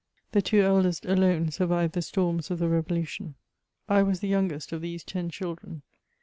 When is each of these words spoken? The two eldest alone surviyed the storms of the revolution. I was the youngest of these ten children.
The 0.31 0.41
two 0.41 0.61
eldest 0.61 1.05
alone 1.05 1.51
surviyed 1.51 1.91
the 1.91 2.01
storms 2.01 2.49
of 2.49 2.57
the 2.57 2.67
revolution. 2.69 3.35
I 3.87 4.01
was 4.01 4.19
the 4.19 4.27
youngest 4.27 4.71
of 4.71 4.81
these 4.81 5.03
ten 5.03 5.29
children. 5.29 5.83